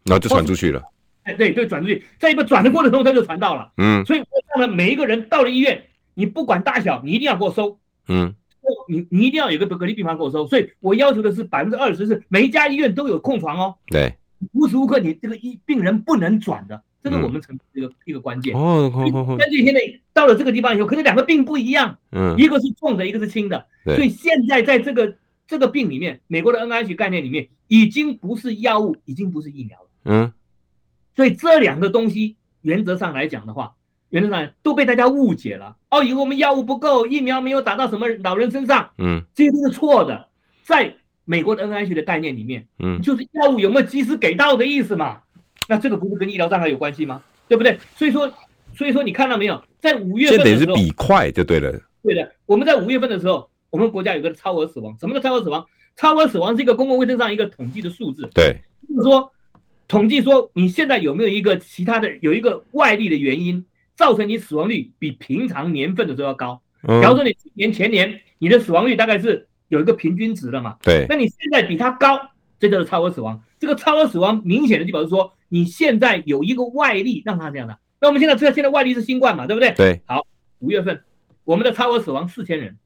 [0.04, 0.82] 然后就传出去了，
[1.24, 5.82] 哎，对对，转出去，在一个转的过程中，它就传到了，嗯，所以我让每一个人到了医院，
[6.14, 8.34] 你不管大小，你一定要给我收，嗯，
[8.88, 14.14] 你你一定要有一个隔离病房给我收，所以我要求的是百分之二十是每一家医院都有空床哦，对，
[14.52, 18.54] 无时无刻你这个医病人不能转的，这是我们成一个一个关键。
[18.54, 19.80] 哦，好好好，但是现在
[20.14, 25.14] 到了这个地方以后，可是两个病不一样，嗯，一个是重的，一个是轻的，所以现在在这个
[25.46, 29.87] 这个病里面，美国的 NIH 概念里面已经不是药物，已经不是疫苗了。
[30.08, 30.32] 嗯，
[31.14, 33.74] 所以这两个东西原则上来讲的话，
[34.08, 35.76] 原则上都被大家误解了。
[35.90, 38.90] 哦，以为我们药物不够，疫苗没有打到什么老人身上。
[38.96, 40.28] 嗯，这些都是错的。
[40.62, 40.94] 在
[41.24, 45.20] 美国的 NIH 的概念里面，嗯，就是药物有没有及时给到的意思嘛？
[45.68, 47.22] 那这个不是跟医疗障碍有关系吗？
[47.46, 47.78] 对不对？
[47.94, 48.32] 所以说，
[48.74, 51.70] 所以说你看到没有，在五月份的时候，这得是比快就对了。
[52.02, 54.96] 对的，我们在五月份的时候，我们国家有个超额死亡。
[54.98, 55.66] 什么叫超额死亡？
[55.96, 58.26] 超额死亡是一个公共卫生上一个统计的数字。
[58.32, 58.56] 对，
[58.88, 59.30] 就是说。
[59.88, 63.64] 统计说，你现在有没有一个其他的有一个外力的原因，
[63.96, 66.60] 造成你死亡率比平常年份的时候要高？
[66.82, 70.76] 比方说你去年前年你的死亡率大概是有一个平均值的嘛？
[70.82, 71.06] 对。
[71.08, 72.20] 那你现在比它高，
[72.60, 73.42] 这就是超额死亡。
[73.58, 79.72] 这个超额死亡明显的就表示说，你现在有一个外力让它这样的，那我们现在知道，现在外力是新冠嘛，对不对？
[79.72, 80.02] 对。
[80.06, 80.24] 好，
[80.60, 81.02] 五月份
[81.44, 82.76] 我们的超额死亡四千人，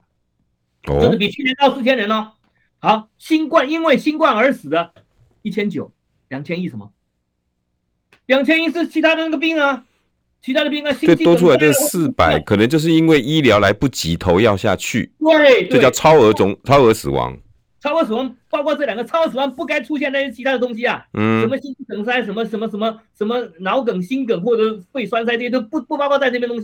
[0.86, 2.32] 哦，就是比去年高四千人哦。
[2.78, 4.94] 好，新冠因为新冠而死的，
[5.42, 5.92] 一千九，
[6.32, 6.90] 两千亿什么？
[8.24, 9.84] 两千亿是其他的那个病啊，
[10.40, 10.92] 其他的病啊。
[11.02, 15.12] 对，多出来的四百，可能就是因为医疗来不及投药下去。
[15.18, 17.36] 对，这叫超额总超额死亡。
[17.80, 26.60] 超额死亡包括这两个，超额死亡不该出现那些其他的东西啊，嗯，什么心肌梗塞，什么什么什么什么脑梗、心梗或者肺栓塞这些都不不包括在这边东西。